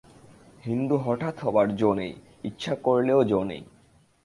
হিন্দু 0.65 0.95
হঠাৎ 0.97 1.35
হবার 1.39 1.67
জো 1.75 1.89
নেই, 1.93 2.13
ইচ্ছা 2.43 2.73
করলেও 2.75 3.19
জো 3.23 3.39
নেই। 3.43 3.63